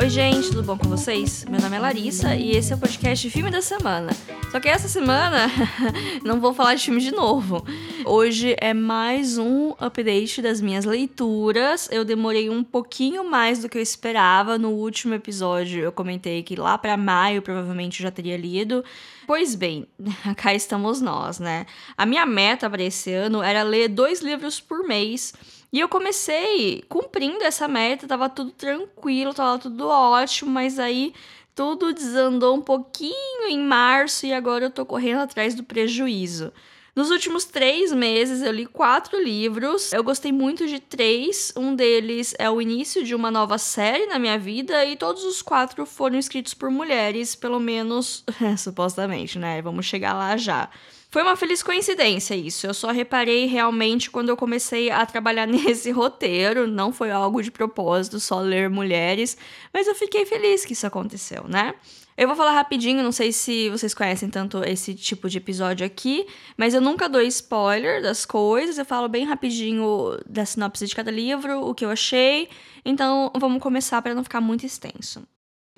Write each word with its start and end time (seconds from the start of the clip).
Oi, 0.00 0.08
gente, 0.08 0.50
tudo 0.50 0.62
bom 0.62 0.78
com 0.78 0.88
vocês? 0.88 1.44
Meu 1.46 1.60
nome 1.60 1.74
é 1.74 1.80
Larissa 1.80 2.36
e 2.36 2.52
esse 2.52 2.72
é 2.72 2.76
o 2.76 2.78
podcast 2.78 3.28
Filme 3.30 3.50
da 3.50 3.60
Semana. 3.60 4.12
Só 4.52 4.60
que 4.60 4.68
essa 4.68 4.86
semana 4.86 5.50
não 6.24 6.40
vou 6.40 6.54
falar 6.54 6.76
de 6.76 6.84
filme 6.84 7.00
de 7.00 7.10
novo. 7.10 7.66
Hoje 8.04 8.54
é 8.60 8.72
mais 8.72 9.38
um 9.38 9.74
update 9.76 10.40
das 10.40 10.60
minhas 10.60 10.84
leituras. 10.84 11.88
Eu 11.90 12.04
demorei 12.04 12.48
um 12.48 12.62
pouquinho 12.62 13.28
mais 13.28 13.58
do 13.58 13.68
que 13.68 13.76
eu 13.76 13.82
esperava. 13.82 14.56
No 14.56 14.70
último 14.70 15.14
episódio 15.14 15.82
eu 15.82 15.90
comentei 15.90 16.44
que 16.44 16.54
lá 16.54 16.78
para 16.78 16.96
maio 16.96 17.42
provavelmente 17.42 18.00
já 18.00 18.12
teria 18.12 18.36
lido. 18.36 18.84
Pois 19.26 19.56
bem, 19.56 19.84
cá 20.38 20.54
estamos 20.54 21.00
nós, 21.00 21.40
né? 21.40 21.66
A 21.96 22.06
minha 22.06 22.24
meta 22.24 22.70
para 22.70 22.84
esse 22.84 23.12
ano 23.12 23.42
era 23.42 23.64
ler 23.64 23.88
dois 23.88 24.22
livros 24.22 24.60
por 24.60 24.86
mês. 24.86 25.34
E 25.72 25.80
eu 25.80 25.88
comecei 25.88 26.82
cumprindo 26.88 27.44
essa 27.44 27.68
meta, 27.68 28.06
tava 28.06 28.28
tudo 28.28 28.50
tranquilo, 28.52 29.34
tava 29.34 29.58
tudo 29.58 29.86
ótimo, 29.86 30.50
mas 30.50 30.78
aí 30.78 31.12
tudo 31.54 31.92
desandou 31.92 32.56
um 32.56 32.62
pouquinho 32.62 33.46
em 33.48 33.58
março 33.58 34.24
e 34.24 34.32
agora 34.32 34.64
eu 34.64 34.70
tô 34.70 34.86
correndo 34.86 35.20
atrás 35.20 35.54
do 35.54 35.62
prejuízo. 35.62 36.52
Nos 36.98 37.10
últimos 37.10 37.44
três 37.44 37.92
meses 37.92 38.42
eu 38.42 38.50
li 38.50 38.66
quatro 38.66 39.22
livros. 39.22 39.92
Eu 39.92 40.02
gostei 40.02 40.32
muito 40.32 40.66
de 40.66 40.80
três. 40.80 41.52
Um 41.56 41.72
deles 41.76 42.34
é 42.40 42.50
o 42.50 42.60
início 42.60 43.04
de 43.04 43.14
uma 43.14 43.30
nova 43.30 43.56
série 43.56 44.06
na 44.06 44.18
minha 44.18 44.36
vida, 44.36 44.84
e 44.84 44.96
todos 44.96 45.22
os 45.22 45.40
quatro 45.40 45.86
foram 45.86 46.18
escritos 46.18 46.54
por 46.54 46.72
mulheres, 46.72 47.36
pelo 47.36 47.60
menos 47.60 48.24
supostamente, 48.58 49.38
né? 49.38 49.62
Vamos 49.62 49.86
chegar 49.86 50.12
lá 50.14 50.36
já. 50.36 50.68
Foi 51.10 51.22
uma 51.22 51.36
feliz 51.36 51.62
coincidência 51.62 52.34
isso. 52.34 52.66
Eu 52.66 52.74
só 52.74 52.90
reparei 52.90 53.46
realmente 53.46 54.10
quando 54.10 54.28
eu 54.28 54.36
comecei 54.36 54.90
a 54.90 55.06
trabalhar 55.06 55.46
nesse 55.48 55.90
roteiro. 55.90 56.66
Não 56.66 56.92
foi 56.92 57.10
algo 57.10 57.42
de 57.42 57.50
propósito, 57.50 58.20
só 58.20 58.40
ler 58.40 58.68
mulheres. 58.68 59.36
Mas 59.72 59.86
eu 59.86 59.94
fiquei 59.94 60.26
feliz 60.26 60.64
que 60.64 60.74
isso 60.74 60.86
aconteceu, 60.86 61.46
né? 61.48 61.74
Eu 62.16 62.26
vou 62.26 62.36
falar 62.36 62.52
rapidinho, 62.52 63.00
não 63.00 63.12
sei 63.12 63.30
se 63.30 63.70
vocês 63.70 63.94
conhecem 63.94 64.28
tanto 64.28 64.62
esse 64.64 64.92
tipo 64.92 65.30
de 65.30 65.38
episódio 65.38 65.86
aqui, 65.86 66.26
mas 66.56 66.74
eu 66.74 66.80
nunca 66.80 67.08
dou 67.08 67.22
spoiler 67.22 68.02
das 68.02 68.26
coisas, 68.26 68.76
eu 68.76 68.84
falo 68.84 69.08
bem 69.08 69.24
rapidinho 69.24 70.18
da 70.28 70.44
sinopse 70.44 70.84
de 70.84 70.96
cada 70.96 71.12
livro, 71.12 71.60
o 71.60 71.72
que 71.72 71.84
eu 71.84 71.90
achei. 71.90 72.48
Então, 72.84 73.30
vamos 73.38 73.62
começar 73.62 74.02
para 74.02 74.16
não 74.16 74.24
ficar 74.24 74.40
muito 74.40 74.66
extenso. 74.66 75.22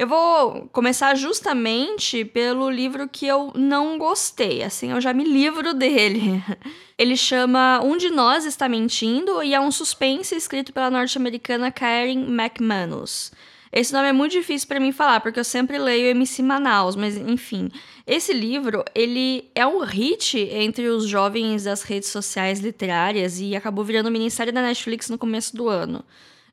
Eu 0.00 0.06
vou 0.06 0.66
começar 0.72 1.14
justamente 1.14 2.24
pelo 2.24 2.70
livro 2.70 3.06
que 3.06 3.26
eu 3.26 3.52
não 3.54 3.98
gostei, 3.98 4.62
assim, 4.62 4.92
eu 4.92 4.98
já 4.98 5.12
me 5.12 5.24
livro 5.24 5.74
dele. 5.74 6.42
Ele 6.96 7.14
chama 7.14 7.82
Um 7.84 7.98
de 7.98 8.08
Nós 8.08 8.46
Está 8.46 8.66
Mentindo 8.66 9.42
e 9.42 9.52
é 9.52 9.60
um 9.60 9.70
suspense 9.70 10.34
escrito 10.34 10.72
pela 10.72 10.90
norte-americana 10.90 11.70
Karen 11.70 12.24
McManus. 12.30 13.30
Esse 13.70 13.92
nome 13.92 14.08
é 14.08 14.12
muito 14.14 14.32
difícil 14.32 14.66
para 14.68 14.80
mim 14.80 14.90
falar, 14.90 15.20
porque 15.20 15.38
eu 15.38 15.44
sempre 15.44 15.78
leio 15.78 16.06
MC 16.06 16.42
Manaus, 16.42 16.96
mas 16.96 17.18
enfim. 17.18 17.68
Esse 18.06 18.32
livro, 18.32 18.82
ele 18.94 19.50
é 19.54 19.66
um 19.66 19.80
hit 19.80 20.38
entre 20.38 20.88
os 20.88 21.06
jovens 21.06 21.64
das 21.64 21.82
redes 21.82 22.08
sociais 22.08 22.58
literárias 22.60 23.38
e 23.38 23.54
acabou 23.54 23.84
virando 23.84 24.10
minissérie 24.10 24.50
da 24.50 24.62
Netflix 24.62 25.10
no 25.10 25.18
começo 25.18 25.54
do 25.54 25.68
ano. 25.68 26.02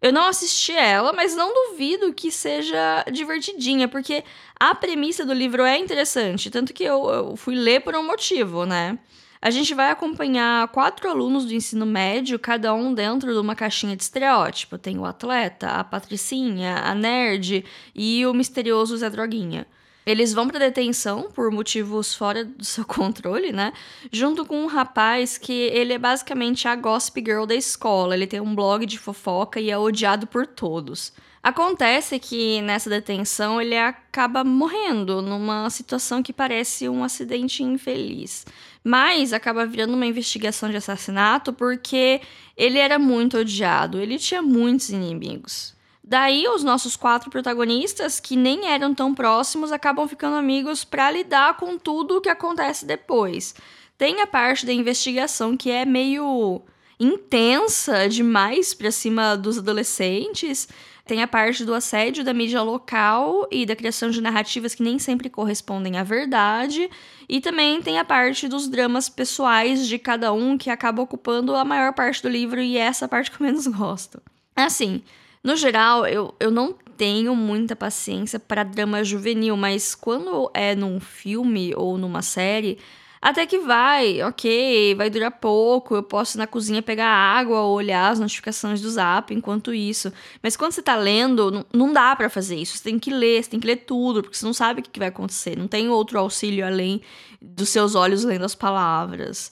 Eu 0.02 0.14
não 0.14 0.26
assisti 0.28 0.74
ela, 0.74 1.12
mas 1.12 1.36
não 1.36 1.54
duvido 1.54 2.14
que 2.14 2.32
seja 2.32 3.04
divertidinha, 3.12 3.88
porque 3.88 4.24
a 4.60 4.76
premissa 4.76 5.26
do 5.26 5.34
livro 5.34 5.64
é 5.64 5.78
interessante, 5.78 6.52
tanto 6.52 6.74
que 6.74 6.84
eu, 6.84 7.10
eu 7.10 7.36
fui 7.36 7.56
ler 7.56 7.82
por 7.82 7.96
um 7.96 8.06
motivo, 8.06 8.66
né? 8.66 9.00
A 9.42 9.50
gente 9.52 9.74
vai 9.74 9.92
acompanhar 9.92 10.68
quatro 10.70 11.10
alunos 11.10 11.46
do 11.46 11.54
ensino 11.54 11.86
médio, 11.86 12.40
cada 12.40 12.74
um 12.74 12.94
dentro 12.94 13.32
de 13.32 13.40
uma 13.40 13.56
caixinha 13.56 13.96
de 13.96 14.02
estereótipo. 14.02 14.78
Tem 14.80 14.98
o 14.98 15.06
atleta, 15.06 15.70
a 15.70 15.84
patricinha, 15.84 16.78
a 16.78 16.96
nerd 16.96 17.64
e 17.94 18.26
o 18.26 18.34
misterioso 18.34 18.98
Zé 18.98 19.10
Droguinha. 19.10 19.68
Eles 20.08 20.32
vão 20.32 20.48
para 20.48 20.58
detenção 20.58 21.30
por 21.36 21.52
motivos 21.52 22.16
fora 22.16 22.46
do 22.46 22.64
seu 22.64 22.86
controle, 22.88 23.52
né? 23.52 23.74
Junto 24.10 24.46
com 24.46 24.64
um 24.64 24.66
rapaz 24.66 25.38
que 25.38 25.52
ele 25.52 25.92
é 25.92 26.00
basicamente 26.00 26.66
a 26.66 26.78
gossip 26.78 27.20
girl 27.20 27.46
da 27.46 27.54
escola. 27.54 28.16
Ele 28.16 28.26
tem 28.26 28.40
um 28.40 28.56
blog 28.56 28.86
de 28.86 28.98
fofoca 28.98 29.60
e 29.60 29.70
é 29.70 29.78
odiado 29.78 30.26
por 30.26 30.48
todos. 30.48 31.12
Acontece 31.44 32.20
que 32.20 32.62
nessa 32.62 32.90
detenção 32.90 33.62
ele 33.62 33.78
acaba 33.78 34.46
morrendo 34.46 35.22
numa 35.22 35.70
situação 35.70 36.24
que 36.24 36.32
parece 36.32 36.88
um 36.88 37.04
acidente 37.04 37.62
infeliz. 37.62 38.46
Mas 38.82 39.34
acaba 39.34 39.66
virando 39.66 39.94
uma 39.94 40.06
investigação 40.06 40.70
de 40.70 40.78
assassinato 40.78 41.52
porque 41.52 42.22
ele 42.56 42.80
era 42.80 42.98
muito 42.98 43.40
odiado, 43.40 44.00
ele 44.00 44.18
tinha 44.18 44.42
muitos 44.42 44.90
inimigos. 44.90 45.77
Daí, 46.10 46.48
os 46.48 46.64
nossos 46.64 46.96
quatro 46.96 47.30
protagonistas, 47.30 48.18
que 48.18 48.38
nem 48.38 48.66
eram 48.68 48.96
tão 48.96 49.14
próximos, 49.14 49.74
acabam 49.74 50.08
ficando 50.08 50.38
amigos 50.38 50.86
para 50.86 51.12
lidar 51.12 51.58
com 51.58 51.78
tudo 51.78 52.16
o 52.16 52.22
que 52.22 52.30
acontece 52.30 52.86
depois. 52.86 53.54
Tem 53.98 54.22
a 54.22 54.26
parte 54.26 54.66
da 54.66 54.72
investigação 54.72 55.58
que 55.58 55.70
é 55.70 55.84
meio 55.84 56.62
intensa 56.98 58.08
demais 58.08 58.74
para 58.74 58.90
cima 58.90 59.36
dos 59.36 59.58
adolescentes. 59.58 60.70
Tem 61.06 61.22
a 61.22 61.28
parte 61.28 61.66
do 61.66 61.74
assédio 61.74 62.24
da 62.24 62.34
mídia 62.34 62.62
local 62.62 63.46
e 63.52 63.66
da 63.66 63.76
criação 63.76 64.10
de 64.10 64.22
narrativas 64.22 64.74
que 64.74 64.84
nem 64.84 64.98
sempre 64.98 65.30
correspondem 65.30 65.98
à 65.98 66.04
verdade. 66.04 66.90
E 67.28 67.42
também 67.42 67.82
tem 67.82 68.00
a 68.00 68.06
parte 68.06 68.48
dos 68.48 68.70
dramas 68.70 69.10
pessoais 69.10 69.86
de 69.86 70.00
cada 70.00 70.32
um, 70.32 70.58
que 70.58 70.70
acaba 70.70 71.02
ocupando 71.02 71.54
a 71.54 71.66
maior 71.66 71.92
parte 71.92 72.22
do 72.22 72.30
livro, 72.30 72.62
e 72.62 72.78
é 72.78 72.82
essa 72.82 73.10
parte 73.10 73.30
que 73.30 73.42
eu 73.42 73.46
menos 73.46 73.68
gosto. 73.68 74.22
Assim, 74.56 75.04
no 75.48 75.56
geral, 75.56 76.06
eu, 76.06 76.36
eu 76.42 76.52
não 76.52 76.76
tenho 76.98 77.34
muita 77.34 77.74
paciência 77.74 78.38
para 78.38 78.64
drama 78.64 79.02
juvenil, 79.02 79.56
mas 79.56 79.96
quando 79.96 80.52
é 80.54 80.76
num 80.76 81.00
filme 81.00 81.74
ou 81.74 81.98
numa 81.98 82.22
série, 82.22 82.78
até 83.22 83.46
que 83.46 83.58
vai, 83.60 84.22
ok, 84.24 84.94
vai 84.96 85.10
durar 85.10 85.32
pouco, 85.32 85.96
eu 85.96 86.04
posso 86.04 86.36
ir 86.36 86.40
na 86.40 86.48
cozinha 86.48 86.82
pegar 86.82 87.08
água 87.08 87.62
ou 87.62 87.78
olhar 87.78 88.12
as 88.12 88.20
notificações 88.20 88.82
do 88.82 88.90
zap 88.90 89.34
enquanto 89.34 89.74
isso. 89.74 90.12
Mas 90.44 90.58
quando 90.58 90.74
você 90.74 90.82
tá 90.82 90.98
lendo, 90.98 91.50
não, 91.50 91.66
não 91.74 91.94
dá 91.94 92.14
para 92.14 92.30
fazer 92.30 92.58
isso. 92.58 92.78
Você 92.78 92.84
tem 92.84 93.00
que 93.00 93.10
ler, 93.10 93.42
você 93.42 93.50
tem 93.50 93.60
que 93.62 93.68
ler 93.68 93.78
tudo, 93.78 94.22
porque 94.22 94.36
você 94.36 94.46
não 94.46 94.54
sabe 94.54 94.82
o 94.82 94.84
que 94.84 95.00
vai 95.00 95.08
acontecer. 95.08 95.58
Não 95.58 95.66
tem 95.70 95.88
outro 95.88 96.20
auxílio 96.20 96.66
além 96.66 97.02
dos 97.42 97.70
seus 97.70 97.96
olhos 97.96 98.26
lendo 98.26 98.44
as 98.44 98.54
palavras. 98.54 99.50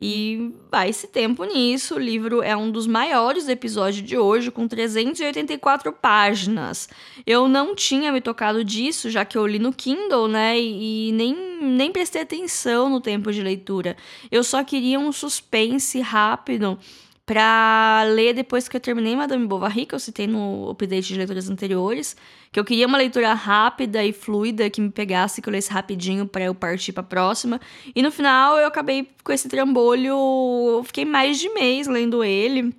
E 0.00 0.54
vai 0.70 0.90
esse 0.90 1.08
tempo 1.08 1.44
nisso. 1.44 1.96
O 1.96 1.98
livro 1.98 2.40
é 2.40 2.56
um 2.56 2.70
dos 2.70 2.86
maiores 2.86 3.46
do 3.46 4.00
de 4.00 4.16
hoje, 4.16 4.50
com 4.50 4.68
384 4.68 5.92
páginas. 5.92 6.88
Eu 7.26 7.48
não 7.48 7.74
tinha 7.74 8.12
me 8.12 8.20
tocado 8.20 8.62
disso, 8.62 9.10
já 9.10 9.24
que 9.24 9.36
eu 9.36 9.46
li 9.46 9.58
no 9.58 9.72
Kindle, 9.72 10.28
né? 10.28 10.58
E 10.58 11.10
nem, 11.12 11.34
nem 11.60 11.90
prestei 11.90 12.22
atenção 12.22 12.88
no 12.88 13.00
tempo 13.00 13.32
de 13.32 13.42
leitura. 13.42 13.96
Eu 14.30 14.44
só 14.44 14.62
queria 14.62 15.00
um 15.00 15.10
suspense 15.10 16.00
rápido 16.00 16.78
para 17.28 18.04
ler 18.04 18.32
depois 18.32 18.68
que 18.68 18.74
eu 18.74 18.80
terminei 18.80 19.14
Madame 19.14 19.46
Bovary, 19.46 19.84
que 19.84 19.94
eu 19.94 19.98
citei 19.98 20.26
no 20.26 20.70
update 20.70 21.08
de 21.08 21.18
leituras 21.18 21.50
anteriores, 21.50 22.16
que 22.50 22.58
eu 22.58 22.64
queria 22.64 22.86
uma 22.86 22.96
leitura 22.96 23.34
rápida 23.34 24.02
e 24.02 24.14
fluida 24.14 24.70
que 24.70 24.80
me 24.80 24.88
pegasse, 24.88 25.42
que 25.42 25.46
eu 25.46 25.52
lesse 25.52 25.70
rapidinho 25.70 26.26
para 26.26 26.44
eu 26.44 26.54
partir 26.54 26.94
para 26.94 27.02
próxima. 27.02 27.60
E 27.94 28.00
no 28.00 28.10
final 28.10 28.58
eu 28.58 28.66
acabei 28.66 29.10
com 29.22 29.30
esse 29.30 29.46
trambolho, 29.46 30.82
fiquei 30.86 31.04
mais 31.04 31.38
de 31.38 31.50
mês 31.50 31.86
lendo 31.86 32.24
ele. 32.24 32.74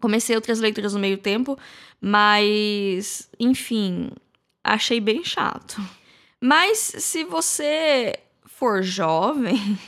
Comecei 0.00 0.36
outras 0.36 0.60
leituras 0.60 0.94
no 0.94 1.00
meio 1.00 1.18
tempo, 1.18 1.58
mas 2.00 3.28
enfim, 3.36 4.12
achei 4.62 5.00
bem 5.00 5.24
chato. 5.24 5.82
Mas 6.40 6.78
se 6.78 7.24
você 7.24 8.14
for 8.58 8.82
jovem, 8.82 9.78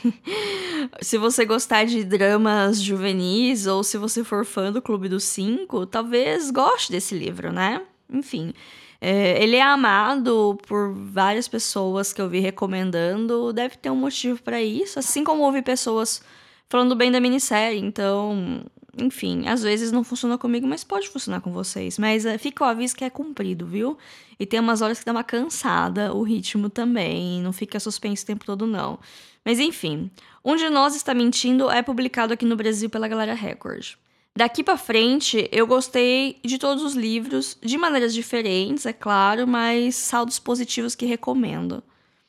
se 1.01 1.17
você 1.17 1.43
gostar 1.43 1.83
de 1.85 2.05
dramas 2.05 2.81
juvenis 2.81 3.67
ou 3.67 3.83
se 3.83 3.97
você 3.97 4.23
for 4.23 4.45
fã 4.45 4.71
do 4.71 4.81
Clube 4.81 5.09
dos 5.09 5.25
Cinco, 5.25 5.85
talvez 5.85 6.49
goste 6.49 6.89
desse 6.89 7.13
livro, 7.13 7.51
né? 7.51 7.81
Enfim, 8.09 8.53
é, 9.01 9.43
ele 9.43 9.57
é 9.57 9.61
amado 9.61 10.57
por 10.65 10.93
várias 10.93 11.49
pessoas 11.49 12.13
que 12.13 12.21
eu 12.21 12.29
vi 12.29 12.39
recomendando, 12.39 13.51
deve 13.51 13.75
ter 13.75 13.89
um 13.89 13.95
motivo 13.97 14.41
para 14.41 14.61
isso, 14.61 14.97
assim 14.97 15.21
como 15.21 15.43
houve 15.43 15.61
pessoas 15.61 16.23
falando 16.69 16.95
bem 16.95 17.11
da 17.11 17.19
minissérie, 17.19 17.81
então 17.81 18.63
enfim, 18.97 19.47
às 19.47 19.63
vezes 19.63 19.91
não 19.91 20.03
funciona 20.03 20.37
comigo, 20.37 20.67
mas 20.67 20.83
pode 20.83 21.09
funcionar 21.09 21.41
com 21.41 21.51
vocês. 21.51 21.97
Mas 21.97 22.25
uh, 22.25 22.37
fica 22.37 22.63
o 22.63 22.67
aviso 22.67 22.95
que 22.95 23.03
é 23.03 23.09
cumprido, 23.09 23.65
viu? 23.65 23.97
E 24.39 24.45
tem 24.45 24.59
umas 24.59 24.81
horas 24.81 24.99
que 24.99 25.05
dá 25.05 25.11
uma 25.11 25.23
cansada, 25.23 26.13
o 26.13 26.23
ritmo 26.23 26.69
também, 26.69 27.41
não 27.41 27.53
fica 27.53 27.79
suspenso 27.79 28.23
o 28.23 28.27
tempo 28.27 28.45
todo, 28.45 28.67
não. 28.67 28.99
Mas 29.45 29.59
enfim, 29.59 30.11
Um 30.43 30.55
de 30.55 30.69
Nós 30.69 30.95
Está 30.95 31.13
Mentindo 31.13 31.69
é 31.69 31.81
publicado 31.81 32.33
aqui 32.33 32.45
no 32.45 32.55
Brasil 32.55 32.89
pela 32.89 33.07
Galera 33.07 33.33
Record. 33.33 33.95
Daqui 34.35 34.63
para 34.63 34.77
frente, 34.77 35.49
eu 35.51 35.67
gostei 35.67 36.39
de 36.43 36.57
todos 36.57 36.83
os 36.83 36.93
livros, 36.93 37.57
de 37.61 37.77
maneiras 37.77 38.13
diferentes, 38.13 38.85
é 38.85 38.93
claro, 38.93 39.45
mas 39.45 39.95
saldos 39.95 40.39
positivos 40.39 40.95
que 40.95 41.05
recomendo. 41.05 41.83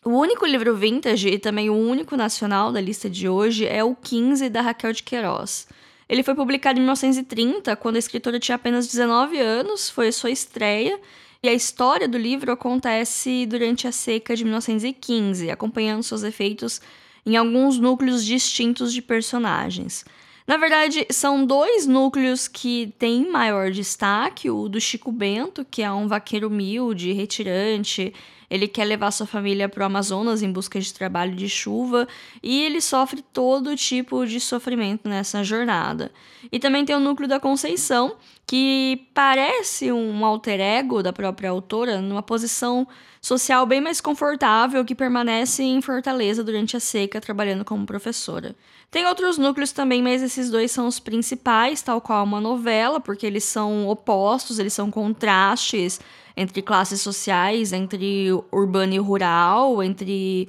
O 0.05 0.11
único 0.11 0.45
livro 0.45 0.75
vintage 0.75 1.29
e 1.29 1.39
também 1.39 1.71
o 1.71 1.77
único 1.77 2.17
nacional 2.17 2.73
da 2.73 2.81
lista 2.81 3.09
de 3.09 3.29
hoje 3.29 3.65
é 3.67 3.85
o 3.85 3.95
15 3.95 4.49
da 4.51 4.61
Raquel 4.61 4.93
de 4.93 5.03
Queiroz. 5.05 5.69
Ele 6.13 6.23
foi 6.23 6.35
publicado 6.35 6.79
em 6.79 6.83
1930, 6.83 7.75
quando 7.77 7.97
a 7.97 7.99
escritora 7.99 8.39
tinha 8.39 8.57
apenas 8.57 8.87
19 8.87 9.41
anos, 9.41 9.89
foi 9.89 10.13
sua 10.13 10.31
estreia, 10.31 11.01
E 11.43 11.49
a 11.49 11.55
história 11.55 12.07
do 12.07 12.19
livro 12.19 12.53
acontece 12.53 13.47
durante 13.47 13.89
a 13.89 13.93
seca 13.93 14.37
de 14.37 14.45
1915, 14.45 15.51
acompanhando 15.51 16.03
seus 16.03 16.23
efeitos 16.23 16.83
em 17.25 17.35
alguns 17.35 17.79
núcleos 17.79 18.27
distintos 18.27 18.93
de 18.93 19.01
personagens. 19.01 20.05
Na 20.47 20.59
verdade, 20.59 21.07
são 21.11 21.47
dois 21.47 21.87
núcleos 21.87 22.47
que 22.47 22.95
têm 22.99 23.29
maior 23.29 23.71
destaque: 23.71 24.51
o 24.51 24.69
do 24.69 24.81
Chico 24.81 25.11
Bento, 25.11 25.67
que 25.69 25.83
é 25.83 25.91
um 25.91 26.07
vaqueiro 26.07 26.49
humilde, 26.49 27.11
retirante, 27.13 28.13
ele 28.53 28.69
quer 28.69 28.85
levar 28.85 29.11
sua 29.11 29.27
família 29.27 29.67
para 29.67 29.83
o 29.83 29.87
Amazonas 29.87 30.43
em 30.43 30.53
busca 30.53 30.79
de 30.79 30.93
trabalho 30.93 31.35
de 31.35 31.49
chuva 31.49 32.07
e 32.43 32.63
ele 32.63 32.83
sofre 32.83 33.25
todo 33.33 33.75
tipo 33.75 34.27
de 34.27 34.39
sofrimento 34.39 35.09
nessa 35.09 35.43
jornada. 35.43 36.13
E 36.53 36.59
também 36.59 36.85
tem 36.85 36.95
o 36.95 37.01
núcleo 37.01 37.27
da 37.27 37.41
Conceição, 37.41 38.15
que 38.47 39.09
parece 39.15 39.91
um 39.91 40.23
alter 40.23 40.61
ego 40.61 41.03
da 41.03 41.15
própria 41.15 41.49
autora, 41.49 42.03
numa 42.03 42.23
posição 42.23 42.87
social 43.23 43.65
bem 43.65 43.81
mais 43.81 44.03
confortável, 44.03 44.85
que 44.85 44.95
permanece 44.95 45.63
em 45.63 45.81
Fortaleza 45.81 46.45
durante 46.45 46.77
a 46.77 46.81
seca, 46.81 47.23
trabalhando 47.23 47.65
como 47.65 47.87
professora. 47.87 48.55
Tem 48.91 49.07
outros 49.07 49.39
núcleos 49.39 49.73
também, 49.73 50.03
mas 50.03 50.23
esses 50.23 50.51
dois 50.51 50.71
são 50.71 50.87
os 50.87 50.99
principais, 50.99 51.81
tal 51.81 52.03
qual 52.03 52.23
uma 52.23 52.39
novela, 52.39 53.01
porque 53.01 53.25
eles 53.25 53.45
são 53.45 53.89
opostos, 53.89 54.59
eles 54.59 54.75
são 54.75 54.91
contrastes 54.91 55.99
entre 56.37 56.63
classes 56.63 57.01
sociais, 57.01 57.73
entre 57.73 58.29
urbano 58.51 58.95
e 58.95 58.99
rural, 58.99 59.83
entre 59.83 60.49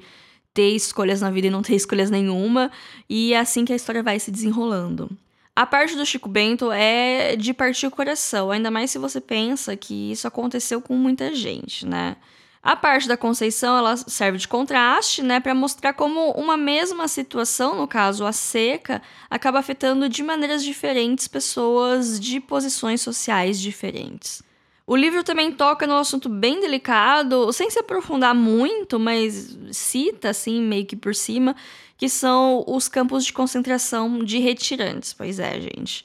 ter 0.52 0.70
escolhas 0.70 1.20
na 1.20 1.30
vida 1.30 1.48
e 1.48 1.50
não 1.50 1.62
ter 1.62 1.74
escolhas 1.76 2.10
nenhuma, 2.10 2.70
e 3.08 3.34
é 3.34 3.38
assim 3.38 3.64
que 3.64 3.72
a 3.72 3.76
história 3.76 4.02
vai 4.02 4.18
se 4.18 4.30
desenrolando. 4.30 5.10
A 5.56 5.64
parte 5.64 5.94
do 5.94 6.04
Chico 6.04 6.28
Bento 6.28 6.72
é 6.72 7.36
de 7.36 7.54
partir 7.54 7.86
o 7.86 7.90
coração, 7.90 8.50
ainda 8.50 8.70
mais 8.70 8.90
se 8.90 8.98
você 8.98 9.20
pensa 9.20 9.76
que 9.76 10.10
isso 10.10 10.26
aconteceu 10.26 10.80
com 10.80 10.96
muita 10.96 11.32
gente, 11.34 11.86
né? 11.86 12.16
A 12.60 12.74
parte 12.74 13.06
da 13.06 13.16
Conceição, 13.16 13.76
ela 13.76 13.94
serve 13.94 14.38
de 14.38 14.48
contraste, 14.48 15.22
né, 15.22 15.38
para 15.38 15.54
mostrar 15.54 15.92
como 15.92 16.30
uma 16.30 16.56
mesma 16.56 17.06
situação, 17.06 17.76
no 17.76 17.86
caso 17.86 18.24
a 18.24 18.32
seca, 18.32 19.02
acaba 19.28 19.58
afetando 19.58 20.08
de 20.08 20.22
maneiras 20.22 20.64
diferentes 20.64 21.28
pessoas 21.28 22.18
de 22.18 22.40
posições 22.40 23.02
sociais 23.02 23.60
diferentes. 23.60 24.42
O 24.86 24.94
livro 24.94 25.24
também 25.24 25.50
toca 25.50 25.86
num 25.86 25.96
assunto 25.96 26.28
bem 26.28 26.60
delicado, 26.60 27.50
sem 27.52 27.70
se 27.70 27.78
aprofundar 27.78 28.34
muito, 28.34 28.98
mas 28.98 29.56
cita, 29.72 30.28
assim, 30.28 30.60
meio 30.60 30.84
que 30.84 30.94
por 30.94 31.14
cima, 31.14 31.56
que 31.96 32.06
são 32.06 32.62
os 32.66 32.86
campos 32.86 33.24
de 33.24 33.32
concentração 33.32 34.22
de 34.22 34.38
retirantes. 34.38 35.14
Pois 35.14 35.38
é, 35.38 35.58
gente. 35.58 36.04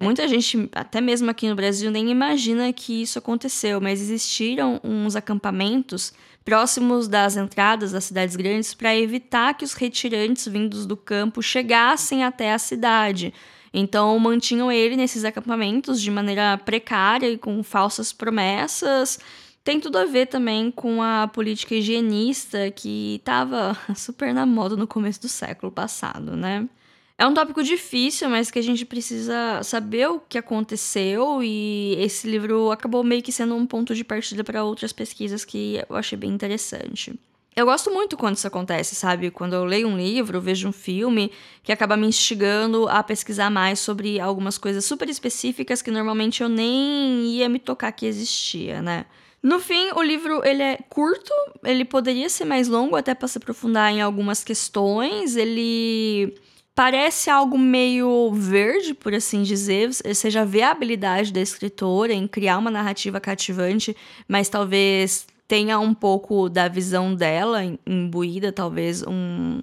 Muita 0.00 0.28
gente, 0.28 0.68
até 0.72 1.00
mesmo 1.00 1.30
aqui 1.30 1.48
no 1.48 1.56
Brasil, 1.56 1.90
nem 1.90 2.10
imagina 2.10 2.72
que 2.72 3.02
isso 3.02 3.18
aconteceu, 3.18 3.80
mas 3.80 4.00
existiram 4.00 4.78
uns 4.84 5.16
acampamentos 5.16 6.12
próximos 6.44 7.08
das 7.08 7.36
entradas 7.36 7.92
das 7.92 8.04
cidades 8.04 8.36
grandes 8.36 8.74
para 8.74 8.96
evitar 8.96 9.54
que 9.54 9.64
os 9.64 9.72
retirantes 9.72 10.46
vindos 10.46 10.86
do 10.86 10.96
campo 10.96 11.42
chegassem 11.42 12.22
até 12.24 12.52
a 12.52 12.58
cidade 12.58 13.34
então 13.72 14.18
mantinham 14.18 14.70
ele 14.70 14.96
nesses 14.96 15.24
acampamentos 15.24 16.00
de 16.00 16.10
maneira 16.10 16.58
precária 16.58 17.28
e 17.30 17.38
com 17.38 17.62
falsas 17.62 18.12
promessas. 18.12 19.18
Tem 19.64 19.78
tudo 19.78 19.98
a 19.98 20.04
ver 20.04 20.26
também 20.26 20.70
com 20.70 21.02
a 21.02 21.28
política 21.28 21.74
higienista 21.74 22.70
que 22.70 23.16
estava 23.16 23.76
super 23.94 24.32
na 24.32 24.46
moda 24.46 24.76
no 24.76 24.86
começo 24.86 25.20
do 25.20 25.28
século 25.28 25.70
passado, 25.70 26.36
né? 26.36 26.68
É 27.20 27.26
um 27.26 27.34
tópico 27.34 27.64
difícil, 27.64 28.30
mas 28.30 28.48
que 28.48 28.60
a 28.60 28.62
gente 28.62 28.86
precisa 28.86 29.60
saber 29.64 30.08
o 30.08 30.20
que 30.20 30.38
aconteceu 30.38 31.42
e 31.42 31.96
esse 31.98 32.30
livro 32.30 32.70
acabou 32.70 33.02
meio 33.02 33.22
que 33.22 33.32
sendo 33.32 33.56
um 33.56 33.66
ponto 33.66 33.92
de 33.92 34.04
partida 34.04 34.44
para 34.44 34.62
outras 34.62 34.92
pesquisas 34.92 35.44
que 35.44 35.82
eu 35.88 35.96
achei 35.96 36.16
bem 36.16 36.30
interessante. 36.30 37.18
Eu 37.58 37.66
gosto 37.66 37.90
muito 37.90 38.16
quando 38.16 38.36
isso 38.36 38.46
acontece, 38.46 38.94
sabe? 38.94 39.32
Quando 39.32 39.54
eu 39.54 39.64
leio 39.64 39.88
um 39.88 39.96
livro, 39.96 40.40
vejo 40.40 40.68
um 40.68 40.72
filme 40.72 41.32
que 41.60 41.72
acaba 41.72 41.96
me 41.96 42.06
instigando 42.06 42.88
a 42.88 43.02
pesquisar 43.02 43.50
mais 43.50 43.80
sobre 43.80 44.20
algumas 44.20 44.56
coisas 44.56 44.84
super 44.84 45.08
específicas 45.08 45.82
que 45.82 45.90
normalmente 45.90 46.40
eu 46.40 46.48
nem 46.48 47.26
ia 47.26 47.48
me 47.48 47.58
tocar 47.58 47.90
que 47.90 48.06
existia, 48.06 48.80
né? 48.80 49.06
No 49.42 49.58
fim, 49.58 49.90
o 49.96 50.00
livro 50.00 50.40
ele 50.46 50.62
é 50.62 50.78
curto, 50.88 51.32
ele 51.64 51.84
poderia 51.84 52.28
ser 52.28 52.44
mais 52.44 52.68
longo 52.68 52.94
até 52.94 53.12
para 53.12 53.26
se 53.26 53.38
aprofundar 53.38 53.92
em 53.92 54.00
algumas 54.00 54.44
questões. 54.44 55.34
Ele 55.34 56.38
parece 56.76 57.28
algo 57.28 57.58
meio 57.58 58.30
verde, 58.34 58.94
por 58.94 59.12
assim 59.12 59.42
dizer. 59.42 59.90
Você 59.92 60.30
já 60.30 60.44
vê 60.44 60.62
a 60.62 60.70
habilidade 60.70 61.32
da 61.32 61.40
escritora 61.40 62.12
em 62.12 62.28
criar 62.28 62.58
uma 62.58 62.70
narrativa 62.70 63.18
cativante, 63.18 63.96
mas 64.28 64.48
talvez 64.48 65.26
tenha 65.48 65.80
um 65.80 65.94
pouco 65.94 66.50
da 66.50 66.68
visão 66.68 67.14
dela 67.14 67.62
imbuída, 67.86 68.52
talvez 68.52 69.02
um. 69.02 69.62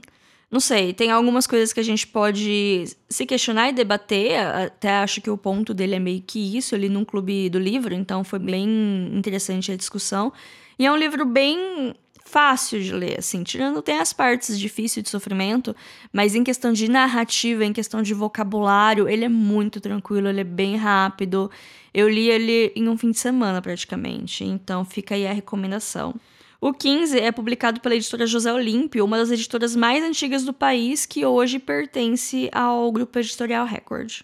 Não 0.49 0.59
sei, 0.59 0.93
tem 0.93 1.11
algumas 1.11 1.45
coisas 1.45 1.73
que 1.73 1.79
a 1.79 1.83
gente 1.83 2.07
pode 2.07 2.85
se 3.09 3.25
questionar 3.25 3.69
e 3.69 3.73
debater. 3.73 4.39
Até 4.39 4.89
acho 4.97 5.21
que 5.21 5.29
o 5.29 5.37
ponto 5.37 5.73
dele 5.73 5.95
é 5.95 5.99
meio 5.99 6.21
que 6.21 6.57
isso, 6.57 6.73
ali 6.73 6.89
num 6.89 7.05
clube 7.05 7.49
do 7.49 7.59
livro, 7.59 7.93
então 7.93 8.23
foi 8.23 8.39
bem 8.39 8.65
interessante 9.13 9.71
a 9.71 9.75
discussão. 9.75 10.33
E 10.79 10.85
é 10.85 10.91
um 10.91 10.97
livro 10.97 11.25
bem 11.25 11.93
fácil 12.35 12.81
de 12.81 12.91
ler, 12.91 13.19
assim, 13.19 13.43
tirando 13.43 13.81
tem 13.81 13.97
as 13.97 14.11
partes 14.11 14.59
difíceis 14.59 15.01
de 15.01 15.09
sofrimento, 15.09 15.73
mas 16.11 16.35
em 16.35 16.43
questão 16.43 16.73
de 16.73 16.91
narrativa, 16.91 17.63
em 17.63 17.71
questão 17.71 18.01
de 18.01 18.13
vocabulário, 18.13 19.07
ele 19.07 19.23
é 19.23 19.29
muito 19.29 19.79
tranquilo, 19.79 20.27
ele 20.27 20.41
é 20.41 20.43
bem 20.43 20.75
rápido. 20.75 21.49
Eu 21.93 22.09
li 22.09 22.29
ele 22.29 22.73
em 22.75 22.89
um 22.89 22.97
fim 22.97 23.11
de 23.11 23.19
semana 23.19 23.61
praticamente, 23.61 24.43
então 24.43 24.83
fica 24.83 25.15
aí 25.15 25.25
a 25.25 25.31
recomendação. 25.31 26.13
O 26.59 26.73
15 26.73 27.17
é 27.17 27.31
publicado 27.31 27.79
pela 27.79 27.95
editora 27.95 28.27
José 28.27 28.51
Olímpio, 28.51 29.05
uma 29.05 29.15
das 29.15 29.31
editoras 29.31 29.73
mais 29.73 30.03
antigas 30.03 30.43
do 30.43 30.51
país, 30.51 31.05
que 31.05 31.25
hoje 31.25 31.57
pertence 31.57 32.49
ao 32.51 32.91
grupo 32.91 33.17
editorial 33.17 33.65
Record. 33.65 34.23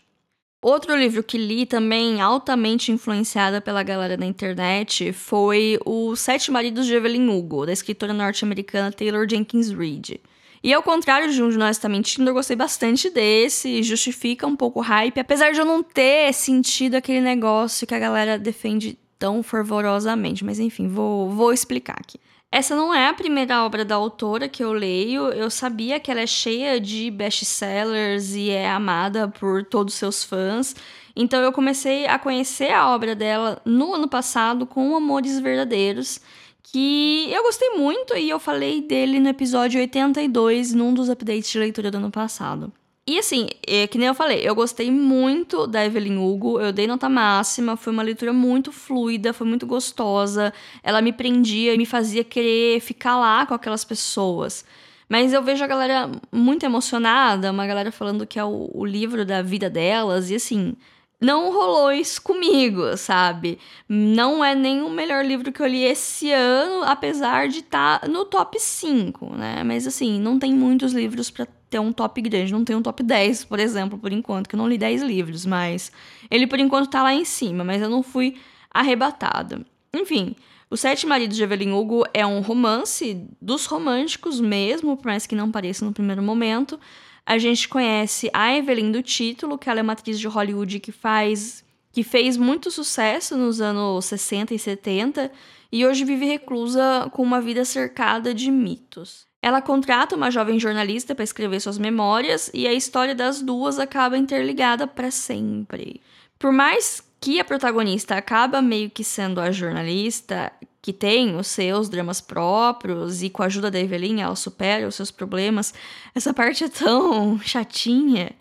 Outro 0.63 0.95
livro 0.95 1.23
que 1.23 1.39
li 1.39 1.65
também, 1.65 2.21
altamente 2.21 2.91
influenciada 2.91 3.59
pela 3.59 3.81
galera 3.81 4.15
da 4.15 4.27
internet, 4.27 5.11
foi 5.11 5.79
O 5.83 6.15
Sete 6.15 6.51
Maridos 6.51 6.85
de 6.85 6.93
Evelyn 6.93 7.29
Hugo, 7.29 7.65
da 7.65 7.73
escritora 7.73 8.13
norte-americana 8.13 8.91
Taylor 8.91 9.27
Jenkins 9.27 9.71
Reid. 9.71 10.21
E 10.63 10.71
ao 10.71 10.83
contrário 10.83 11.33
de 11.33 11.41
Um 11.41 11.49
de 11.49 11.57
Nós 11.57 11.79
Tá 11.79 11.89
Mentindo, 11.89 12.29
eu 12.29 12.35
gostei 12.35 12.55
bastante 12.55 13.09
desse, 13.09 13.81
justifica 13.81 14.45
um 14.45 14.55
pouco 14.55 14.81
o 14.81 14.83
hype, 14.83 15.19
apesar 15.19 15.51
de 15.51 15.59
eu 15.59 15.65
não 15.65 15.81
ter 15.81 16.31
sentido 16.31 16.93
aquele 16.93 17.21
negócio 17.21 17.87
que 17.87 17.95
a 17.95 17.99
galera 17.99 18.37
defende 18.37 18.99
tão 19.21 19.43
fervorosamente. 19.43 20.43
Mas 20.43 20.59
enfim, 20.59 20.87
vou, 20.87 21.29
vou 21.29 21.53
explicar 21.53 21.95
aqui. 21.99 22.19
Essa 22.51 22.75
não 22.75 22.93
é 22.93 23.07
a 23.07 23.13
primeira 23.13 23.63
obra 23.63 23.85
da 23.85 23.95
autora 23.95 24.49
que 24.49 24.63
eu 24.63 24.73
leio. 24.73 25.27
Eu 25.27 25.51
sabia 25.51 25.99
que 25.99 26.09
ela 26.09 26.21
é 26.21 26.27
cheia 26.27 26.81
de 26.81 27.11
best-sellers 27.11 28.33
e 28.33 28.49
é 28.49 28.69
amada 28.69 29.27
por 29.27 29.63
todos 29.63 29.93
seus 29.93 30.23
fãs. 30.23 30.75
Então 31.15 31.39
eu 31.41 31.51
comecei 31.51 32.07
a 32.07 32.17
conhecer 32.17 32.71
a 32.71 32.89
obra 32.89 33.15
dela 33.15 33.61
no 33.63 33.93
ano 33.93 34.07
passado 34.07 34.65
com 34.65 34.95
Amores 34.95 35.39
Verdadeiros 35.39 36.19
que 36.63 37.29
eu 37.29 37.43
gostei 37.43 37.71
muito 37.71 38.15
e 38.15 38.29
eu 38.29 38.39
falei 38.39 38.81
dele 38.81 39.19
no 39.19 39.27
episódio 39.27 39.79
82, 39.79 40.73
num 40.73 40.93
dos 40.93 41.09
updates 41.09 41.49
de 41.49 41.59
leitura 41.59 41.91
do 41.91 41.97
ano 41.97 42.09
passado. 42.09 42.71
E 43.07 43.17
assim, 43.17 43.47
é, 43.67 43.87
que 43.87 43.97
nem 43.97 44.07
eu 44.07 44.13
falei, 44.13 44.47
eu 44.47 44.53
gostei 44.53 44.91
muito 44.91 45.65
da 45.65 45.83
Evelyn 45.83 46.17
Hugo, 46.17 46.59
eu 46.59 46.71
dei 46.71 46.85
nota 46.85 47.09
máxima, 47.09 47.75
foi 47.75 47.91
uma 47.91 48.03
leitura 48.03 48.31
muito 48.31 48.71
fluida, 48.71 49.33
foi 49.33 49.47
muito 49.47 49.65
gostosa, 49.65 50.53
ela 50.83 51.01
me 51.01 51.11
prendia 51.11 51.73
e 51.73 51.77
me 51.77 51.85
fazia 51.85 52.23
querer 52.23 52.79
ficar 52.79 53.17
lá 53.17 53.45
com 53.45 53.55
aquelas 53.55 53.83
pessoas. 53.83 54.63
Mas 55.09 55.33
eu 55.33 55.41
vejo 55.43 55.63
a 55.63 55.67
galera 55.67 56.11
muito 56.31 56.63
emocionada, 56.63 57.51
uma 57.51 57.65
galera 57.67 57.91
falando 57.91 58.25
que 58.25 58.39
é 58.39 58.43
o, 58.43 58.69
o 58.73 58.85
livro 58.85 59.25
da 59.25 59.41
vida 59.41 59.69
delas, 59.69 60.29
e 60.29 60.35
assim, 60.35 60.75
não 61.19 61.51
rolou 61.51 61.91
isso 61.91 62.21
comigo, 62.21 62.95
sabe? 62.97 63.59
Não 63.89 64.43
é 64.43 64.55
nem 64.55 64.81
o 64.81 64.89
melhor 64.89 65.25
livro 65.25 65.51
que 65.51 65.61
eu 65.61 65.67
li 65.67 65.83
esse 65.83 66.31
ano, 66.31 66.83
apesar 66.83 67.47
de 67.47 67.59
estar 67.59 67.99
tá 67.99 68.07
no 68.07 68.25
top 68.25 68.59
5, 68.59 69.35
né? 69.35 69.63
Mas 69.63 69.85
assim, 69.87 70.19
não 70.19 70.39
tem 70.39 70.53
muitos 70.53 70.93
livros 70.93 71.29
para 71.29 71.47
ter 71.71 71.79
um 71.79 71.91
top 71.91 72.21
grande. 72.21 72.51
Não 72.53 72.63
tem 72.63 72.75
um 72.75 72.81
top 72.83 73.01
10, 73.01 73.45
por 73.45 73.59
exemplo, 73.59 73.97
por 73.97 74.11
enquanto, 74.11 74.47
que 74.47 74.55
eu 74.55 74.57
não 74.59 74.67
li 74.67 74.77
10 74.77 75.01
livros, 75.01 75.45
mas 75.45 75.91
ele 76.29 76.45
por 76.45 76.59
enquanto 76.59 76.89
tá 76.89 77.01
lá 77.01 77.13
em 77.13 77.25
cima, 77.25 77.63
mas 77.63 77.81
eu 77.81 77.89
não 77.89 78.03
fui 78.03 78.35
arrebatada. 78.69 79.65
Enfim, 79.93 80.35
O 80.69 80.77
Sete 80.77 81.05
Maridos 81.05 81.35
de 81.35 81.43
Evelyn 81.43 81.73
Hugo 81.73 82.05
é 82.13 82.25
um 82.25 82.39
romance 82.39 83.27
dos 83.41 83.65
românticos 83.65 84.39
mesmo, 84.39 84.95
por 84.95 85.07
mais 85.07 85.27
que 85.27 85.35
não 85.35 85.51
pareça 85.51 85.83
no 85.83 85.91
primeiro 85.91 86.23
momento. 86.23 86.79
A 87.25 87.37
gente 87.37 87.67
conhece 87.67 88.29
a 88.33 88.55
Evelyn 88.55 88.89
do 88.89 89.03
título, 89.03 89.57
que 89.57 89.69
ela 89.69 89.81
é 89.81 89.83
uma 89.83 89.91
atriz 89.91 90.17
de 90.17 90.27
Hollywood 90.27 90.79
que 90.79 90.91
faz 90.93 91.61
que 91.91 92.03
fez 92.03 92.37
muito 92.37 92.71
sucesso 92.71 93.35
nos 93.35 93.59
anos 93.59 94.05
60 94.05 94.53
e 94.53 94.59
70 94.59 95.29
e 95.73 95.85
hoje 95.85 96.05
vive 96.05 96.25
reclusa 96.25 97.09
com 97.11 97.21
uma 97.21 97.41
vida 97.41 97.65
cercada 97.65 98.33
de 98.33 98.49
mitos. 98.49 99.27
Ela 99.41 99.61
contrata 99.61 100.15
uma 100.15 100.29
jovem 100.29 100.59
jornalista 100.59 101.15
para 101.15 101.23
escrever 101.23 101.59
suas 101.59 101.77
memórias 101.77 102.51
e 102.53 102.67
a 102.67 102.73
história 102.73 103.15
das 103.15 103.41
duas 103.41 103.79
acaba 103.79 104.17
interligada 104.17 104.85
para 104.85 105.09
sempre. 105.09 105.99
Por 106.37 106.51
mais 106.51 107.03
que 107.19 107.39
a 107.39 107.45
protagonista 107.45 108.15
acaba 108.15 108.61
meio 108.61 108.89
que 108.89 109.03
sendo 109.03 109.39
a 109.39 109.51
jornalista 109.51 110.51
que 110.81 110.91
tem 110.91 111.35
os 111.35 111.47
seus 111.47 111.89
dramas 111.89 112.19
próprios 112.19 113.21
e 113.21 113.29
com 113.29 113.43
a 113.43 113.45
ajuda 113.45 113.69
da 113.69 113.79
Evelyn 113.79 114.21
ela 114.21 114.35
supera 114.35 114.87
os 114.87 114.95
seus 114.95 115.11
problemas. 115.11 115.73
Essa 116.15 116.33
parte 116.33 116.63
é 116.63 116.69
tão 116.69 117.39
chatinha. 117.45 118.31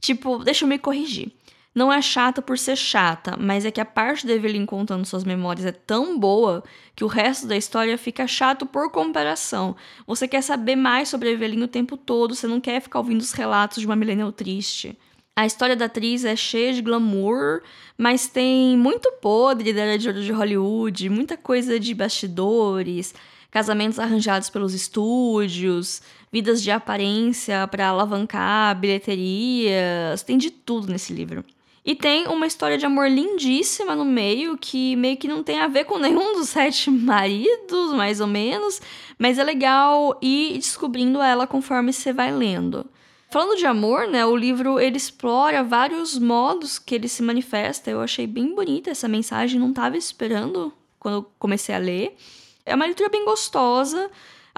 Tipo, 0.00 0.38
deixa 0.38 0.64
eu 0.64 0.68
me 0.68 0.78
corrigir. 0.78 1.30
Não 1.72 1.92
é 1.92 2.02
chata 2.02 2.42
por 2.42 2.58
ser 2.58 2.74
chata, 2.74 3.36
mas 3.38 3.64
é 3.64 3.70
que 3.70 3.80
a 3.80 3.84
parte 3.84 4.26
da 4.26 4.32
Evelyn 4.32 4.66
contando 4.66 5.04
suas 5.04 5.22
memórias 5.22 5.64
é 5.64 5.70
tão 5.70 6.18
boa 6.18 6.64
que 6.96 7.04
o 7.04 7.06
resto 7.06 7.46
da 7.46 7.56
história 7.56 7.96
fica 7.96 8.26
chato 8.26 8.66
por 8.66 8.90
comparação. 8.90 9.76
Você 10.04 10.26
quer 10.26 10.42
saber 10.42 10.74
mais 10.74 11.08
sobre 11.08 11.28
a 11.28 11.32
Evelyn 11.32 11.62
o 11.62 11.68
tempo 11.68 11.96
todo, 11.96 12.34
você 12.34 12.48
não 12.48 12.60
quer 12.60 12.80
ficar 12.80 12.98
ouvindo 12.98 13.20
os 13.20 13.30
relatos 13.32 13.78
de 13.78 13.86
uma 13.86 13.94
millennial 13.94 14.32
triste. 14.32 14.98
A 15.36 15.46
história 15.46 15.76
da 15.76 15.84
atriz 15.84 16.24
é 16.24 16.34
cheia 16.34 16.72
de 16.72 16.82
glamour, 16.82 17.62
mas 17.96 18.26
tem 18.26 18.76
muito 18.76 19.12
podre 19.22 19.72
da 19.72 19.82
era 19.82 19.96
de 19.96 20.08
ouro 20.08 20.22
de 20.24 20.32
Hollywood, 20.32 21.08
muita 21.08 21.36
coisa 21.36 21.78
de 21.78 21.94
bastidores, 21.94 23.14
casamentos 23.48 24.00
arranjados 24.00 24.50
pelos 24.50 24.74
estúdios, 24.74 26.02
vidas 26.32 26.60
de 26.64 26.72
aparência 26.72 27.66
para 27.68 27.88
alavancar 27.88 28.76
bilheterias, 28.78 30.24
tem 30.24 30.36
de 30.36 30.50
tudo 30.50 30.90
nesse 30.90 31.12
livro. 31.12 31.44
E 31.84 31.94
tem 31.94 32.26
uma 32.28 32.46
história 32.46 32.76
de 32.76 32.84
amor 32.84 33.08
lindíssima 33.08 33.96
no 33.96 34.04
meio, 34.04 34.58
que 34.58 34.94
meio 34.96 35.16
que 35.16 35.26
não 35.26 35.42
tem 35.42 35.60
a 35.60 35.66
ver 35.66 35.84
com 35.84 35.96
nenhum 35.98 36.34
dos 36.34 36.50
sete 36.50 36.90
maridos, 36.90 37.92
mais 37.92 38.20
ou 38.20 38.26
menos, 38.26 38.80
mas 39.18 39.38
é 39.38 39.44
legal 39.44 40.18
ir 40.20 40.54
descobrindo 40.58 41.22
ela 41.22 41.46
conforme 41.46 41.92
você 41.92 42.12
vai 42.12 42.30
lendo. 42.30 42.86
Falando 43.30 43.56
de 43.56 43.64
amor, 43.64 44.08
né, 44.08 44.26
o 44.26 44.34
livro 44.34 44.80
ele 44.80 44.96
explora 44.96 45.62
vários 45.62 46.18
modos 46.18 46.80
que 46.80 46.96
ele 46.96 47.06
se 47.06 47.22
manifesta. 47.22 47.88
Eu 47.88 48.00
achei 48.00 48.26
bem 48.26 48.54
bonita 48.54 48.90
essa 48.90 49.06
mensagem, 49.06 49.60
não 49.60 49.70
estava 49.70 49.96
esperando 49.96 50.72
quando 50.98 51.24
comecei 51.38 51.72
a 51.72 51.78
ler. 51.78 52.16
É 52.66 52.74
uma 52.74 52.84
leitura 52.84 53.08
bem 53.08 53.24
gostosa. 53.24 54.10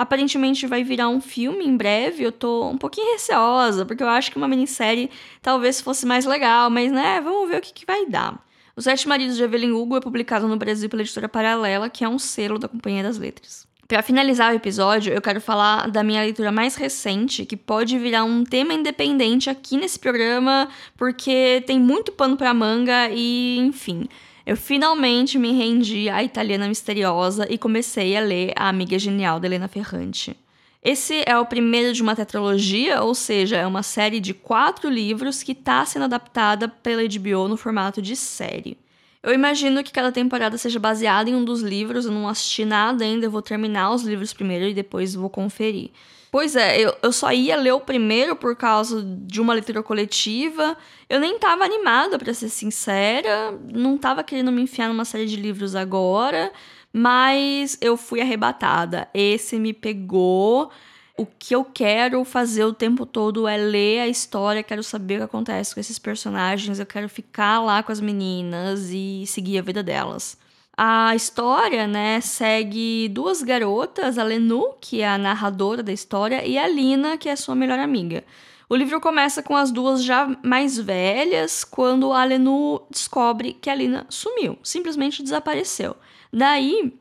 Aparentemente 0.02 0.66
vai 0.66 0.82
virar 0.82 1.08
um 1.08 1.20
filme 1.20 1.64
em 1.64 1.76
breve. 1.76 2.24
Eu 2.24 2.32
tô 2.32 2.68
um 2.68 2.76
pouquinho 2.76 3.12
receosa, 3.12 3.86
porque 3.86 4.02
eu 4.02 4.08
acho 4.08 4.32
que 4.32 4.36
uma 4.36 4.48
minissérie 4.48 5.08
talvez 5.40 5.80
fosse 5.80 6.04
mais 6.04 6.24
legal, 6.24 6.68
mas 6.68 6.90
né, 6.90 7.20
vamos 7.20 7.48
ver 7.48 7.58
o 7.58 7.60
que, 7.60 7.72
que 7.72 7.86
vai 7.86 8.04
dar. 8.06 8.44
Os 8.74 8.82
Sete 8.82 9.06
Maridos 9.06 9.36
de 9.36 9.44
Evelyn 9.44 9.70
Hugo 9.70 9.96
é 9.96 10.00
publicado 10.00 10.48
no 10.48 10.56
Brasil 10.56 10.90
pela 10.90 11.02
editora 11.02 11.28
Paralela, 11.28 11.88
que 11.88 12.02
é 12.02 12.08
um 12.08 12.18
selo 12.18 12.58
da 12.58 12.66
Companhia 12.66 13.04
das 13.04 13.16
Letras. 13.16 13.64
Para 13.86 14.02
finalizar 14.02 14.52
o 14.52 14.56
episódio, 14.56 15.12
eu 15.12 15.22
quero 15.22 15.40
falar 15.40 15.88
da 15.88 16.02
minha 16.02 16.20
leitura 16.20 16.50
mais 16.50 16.74
recente, 16.74 17.46
que 17.46 17.56
pode 17.56 17.96
virar 17.96 18.24
um 18.24 18.42
tema 18.42 18.74
independente 18.74 19.48
aqui 19.48 19.76
nesse 19.76 20.00
programa, 20.00 20.68
porque 20.96 21.62
tem 21.64 21.78
muito 21.78 22.10
pano 22.10 22.36
para 22.36 22.52
manga 22.52 23.08
e, 23.08 23.56
enfim. 23.58 24.08
Eu 24.44 24.56
finalmente 24.56 25.38
me 25.38 25.52
rendi 25.52 26.08
à 26.08 26.22
Italiana 26.22 26.66
Misteriosa 26.66 27.46
e 27.48 27.56
comecei 27.56 28.16
a 28.16 28.20
ler 28.20 28.52
A 28.56 28.68
Amiga 28.68 28.98
Genial 28.98 29.38
de 29.38 29.46
Helena 29.46 29.68
Ferrante. 29.68 30.36
Esse 30.82 31.22
é 31.26 31.38
o 31.38 31.46
primeiro 31.46 31.92
de 31.92 32.02
uma 32.02 32.16
tetralogia, 32.16 33.02
ou 33.02 33.14
seja, 33.14 33.56
é 33.56 33.64
uma 33.64 33.84
série 33.84 34.18
de 34.18 34.34
quatro 34.34 34.90
livros 34.90 35.40
que 35.44 35.52
está 35.52 35.86
sendo 35.86 36.06
adaptada 36.06 36.66
pela 36.66 37.02
HBO 37.04 37.46
no 37.46 37.56
formato 37.56 38.02
de 38.02 38.16
série. 38.16 38.76
Eu 39.22 39.32
imagino 39.32 39.84
que 39.84 39.92
cada 39.92 40.10
temporada 40.10 40.58
seja 40.58 40.80
baseada 40.80 41.30
em 41.30 41.36
um 41.36 41.44
dos 41.44 41.62
livros, 41.62 42.04
eu 42.04 42.10
não 42.10 42.26
assisti 42.26 42.64
nada 42.64 43.04
ainda, 43.04 43.26
eu 43.26 43.30
vou 43.30 43.40
terminar 43.40 43.92
os 43.92 44.02
livros 44.02 44.32
primeiro 44.32 44.64
e 44.64 44.74
depois 44.74 45.14
vou 45.14 45.30
conferir. 45.30 45.90
Pois 46.32 46.56
é, 46.56 46.80
eu, 46.80 46.96
eu 47.02 47.12
só 47.12 47.30
ia 47.30 47.54
ler 47.56 47.72
o 47.72 47.80
primeiro 47.80 48.34
por 48.34 48.56
causa 48.56 49.02
de 49.04 49.38
uma 49.38 49.52
leitura 49.52 49.82
coletiva. 49.82 50.78
Eu 51.06 51.20
nem 51.20 51.38
tava 51.38 51.62
animada, 51.62 52.18
para 52.18 52.32
ser 52.32 52.48
sincera. 52.48 53.52
Não 53.70 53.98
tava 53.98 54.24
querendo 54.24 54.50
me 54.50 54.62
enfiar 54.62 54.88
numa 54.88 55.04
série 55.04 55.26
de 55.26 55.36
livros 55.36 55.74
agora. 55.74 56.50
Mas 56.90 57.76
eu 57.82 57.98
fui 57.98 58.22
arrebatada. 58.22 59.08
Esse 59.12 59.58
me 59.58 59.74
pegou. 59.74 60.70
O 61.18 61.26
que 61.26 61.54
eu 61.54 61.66
quero 61.66 62.24
fazer 62.24 62.64
o 62.64 62.72
tempo 62.72 63.04
todo 63.04 63.46
é 63.46 63.58
ler 63.58 64.00
a 64.00 64.08
história, 64.08 64.62
quero 64.62 64.82
saber 64.82 65.16
o 65.16 65.18
que 65.18 65.24
acontece 65.24 65.74
com 65.74 65.80
esses 65.80 65.98
personagens, 65.98 66.80
eu 66.80 66.86
quero 66.86 67.06
ficar 67.08 67.60
lá 67.60 67.82
com 67.82 67.92
as 67.92 68.00
meninas 68.00 68.88
e 68.90 69.24
seguir 69.26 69.58
a 69.58 69.62
vida 69.62 69.82
delas. 69.82 70.38
A 70.76 71.14
história, 71.14 71.86
né, 71.86 72.20
segue 72.20 73.08
duas 73.10 73.42
garotas, 73.42 74.16
a 74.18 74.24
Lenu, 74.24 74.74
que 74.80 75.02
é 75.02 75.08
a 75.08 75.18
narradora 75.18 75.82
da 75.82 75.92
história, 75.92 76.46
e 76.46 76.56
a 76.56 76.66
Lina, 76.66 77.18
que 77.18 77.28
é 77.28 77.36
sua 77.36 77.54
melhor 77.54 77.78
amiga. 77.78 78.24
O 78.70 78.74
livro 78.74 78.98
começa 79.00 79.42
com 79.42 79.54
as 79.54 79.70
duas 79.70 80.02
já 80.02 80.34
mais 80.42 80.78
velhas, 80.78 81.62
quando 81.62 82.10
a 82.12 82.24
Lenu 82.24 82.80
descobre 82.90 83.52
que 83.52 83.68
a 83.68 83.74
Lina 83.74 84.06
sumiu, 84.08 84.58
simplesmente 84.62 85.22
desapareceu. 85.22 85.94
Daí, 86.32 86.94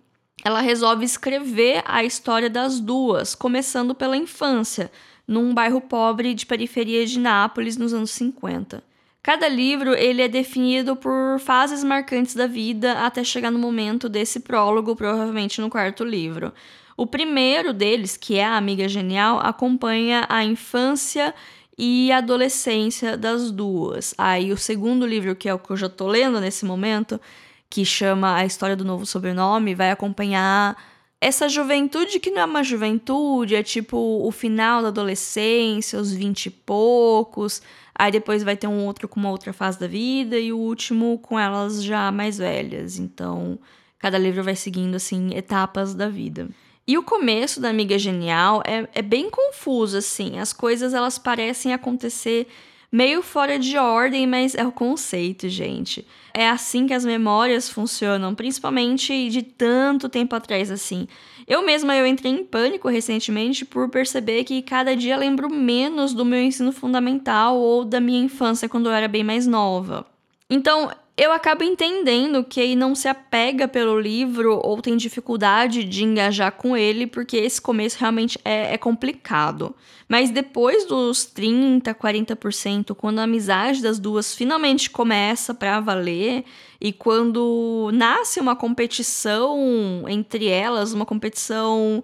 ela 0.44 0.60
resolve 0.60 1.06
escrever 1.06 1.82
a 1.86 2.04
história 2.04 2.50
das 2.50 2.78
duas, 2.80 3.36
começando 3.36 3.96
pela 3.96 4.18
infância, 4.18 4.92
num 5.26 5.54
bairro 5.54 5.80
pobre 5.80 6.34
de 6.34 6.46
periferia 6.46 7.06
de 7.06 7.18
Nápoles 7.18 7.78
nos 7.78 7.94
anos 7.94 8.12
50. 8.12 8.84
Cada 9.24 9.48
livro 9.48 9.94
ele 9.94 10.22
é 10.22 10.28
definido 10.28 10.96
por 10.96 11.40
fases 11.40 11.84
marcantes 11.84 12.34
da 12.34 12.48
vida 12.48 13.06
até 13.06 13.24
chegar 13.24 13.52
no 13.52 13.60
momento 13.60 14.10
desse 14.10 14.40
prólogo, 14.40 14.96
provavelmente 14.96 15.62
no 15.62 15.70
quarto 15.70 16.04
livro. 16.04 16.52
O 16.98 17.06
primeiro 17.06 17.72
deles, 17.72 18.18
que 18.18 18.38
é 18.38 18.46
a 18.46 18.58
Amiga 18.58 18.88
Genial, 18.88 19.40
acompanha 19.40 20.26
a 20.28 20.44
infância 20.44 21.36
e 21.78 22.12
adolescência 22.12 23.16
das 23.16 23.52
duas. 23.52 24.14
Aí 24.18 24.52
o 24.52 24.58
segundo 24.58 25.06
livro, 25.06 25.36
que 25.36 25.48
é 25.48 25.54
o 25.54 25.60
que 25.60 25.70
eu 25.70 25.78
já 25.78 25.88
tô 25.88 26.08
lendo 26.08 26.40
nesse 26.40 26.66
momento, 26.66 27.22
que 27.70 27.86
chama 27.86 28.36
A 28.36 28.46
História 28.46 28.76
do 28.76 28.84
Novo 28.84 29.06
Sobrenome, 29.06 29.76
vai 29.76 29.92
acompanhar 29.92 30.76
essa 31.22 31.48
juventude 31.48 32.20
que 32.20 32.32
não 32.32 32.42
é 32.42 32.46
uma 32.46 32.64
juventude, 32.64 33.56
é 33.56 33.64
tipo 33.64 33.98
o 33.98 34.32
final 34.32 34.82
da 34.82 34.88
adolescência, 34.88 36.00
os 36.00 36.12
vinte 36.12 36.48
e 36.48 36.50
poucos, 36.50 37.62
Aí 38.02 38.12
depois 38.12 38.42
vai 38.42 38.58
ter 38.58 38.66
um 38.66 38.88
outro 38.88 39.08
com 39.08 39.20
uma 39.20 39.30
outra 39.30 39.54
fase 39.54 39.80
da 39.80 39.86
vida 39.86 40.40
e 40.40 40.52
o 40.52 40.58
último 40.58 41.20
com 41.20 41.40
elas 41.40 41.84
já 41.84 42.12
mais 42.12 42.40
velhas. 42.40 42.98
Então, 42.98 43.60
cada 44.00 44.18
livro 44.18 44.44
vai 44.44 44.56
seguindo 44.56 44.96
assim 44.96 45.36
etapas 45.36 45.94
da 45.94 46.10
vida. 46.10 46.50
E 46.88 46.98
o 46.98 47.04
começo 47.04 47.62
da 47.62 47.70
Amiga 47.70 48.00
Genial 48.00 48.64
é, 48.66 48.88
é 48.96 49.02
bem 49.04 49.30
confuso, 49.30 49.98
assim. 49.98 50.40
As 50.40 50.52
coisas 50.52 50.96
elas 50.96 51.20
parecem 51.20 51.74
acontecer 51.74 52.48
meio 52.92 53.22
fora 53.22 53.58
de 53.58 53.78
ordem, 53.78 54.28
mas 54.28 54.54
é 54.54 54.66
o 54.66 54.72
conceito, 54.72 55.48
gente. 55.48 56.06
É 56.34 56.50
assim 56.50 56.86
que 56.86 56.94
as 56.94 57.06
memórias 57.06 57.70
funcionam, 57.70 58.36
principalmente 58.36 59.30
de 59.30 59.42
tanto 59.42 60.10
tempo 60.10 60.36
atrás 60.36 60.70
assim. 60.70 61.08
Eu 61.48 61.66
mesma 61.66 61.96
eu 61.96 62.06
entrei 62.06 62.32
em 62.32 62.44
pânico 62.44 62.90
recentemente 62.90 63.66
por 63.66 63.90
perceber 63.90 64.44
que 64.44 64.62
cada 64.62 64.96
dia 64.96 65.18
lembro 65.18 65.50
menos 65.50 66.14
do 66.14 66.26
meu 66.26 66.42
ensino 66.42 66.72
fundamental 66.72 67.58
ou 67.58 67.84
da 67.84 68.00
minha 68.00 68.24
infância 68.24 68.70
quando 68.70 68.88
eu 68.88 68.94
era 68.94 69.08
bem 69.08 69.24
mais 69.24 69.48
nova. 69.48 70.11
Então, 70.54 70.92
eu 71.16 71.32
acabo 71.32 71.64
entendendo 71.64 72.44
que 72.44 72.76
não 72.76 72.94
se 72.94 73.08
apega 73.08 73.70
pelo 73.70 73.98
livro 73.98 74.60
ou 74.62 74.82
tem 74.82 74.98
dificuldade 74.98 75.86
de 75.86 76.04
engajar 76.04 76.52
com 76.52 76.76
ele, 76.76 77.08
porque 77.08 77.38
esse 77.38 77.62
começo 77.62 77.98
realmente 77.98 78.38
é, 78.44 78.74
é 78.74 78.78
complicado. 78.78 79.74
Mas 80.10 80.30
depois 80.30 80.84
dos 80.86 81.24
30, 81.24 81.96
40%, 81.96 82.94
quando 82.94 83.20
a 83.20 83.24
amizade 83.24 83.82
das 83.82 83.98
duas 83.98 84.36
finalmente 84.36 84.90
começa 84.90 85.54
para 85.54 85.80
valer 85.80 86.44
e 86.82 86.92
quando 86.92 87.90
nasce 87.94 88.42
uma 88.42 88.56
competição 88.56 90.04
entre 90.10 90.50
elas, 90.50 90.92
uma 90.92 91.06
competição 91.06 92.04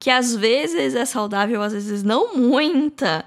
que 0.00 0.10
às 0.10 0.34
vezes 0.34 0.96
é 0.96 1.04
saudável, 1.04 1.62
às 1.62 1.72
vezes 1.72 2.02
não 2.02 2.34
muita 2.34 3.24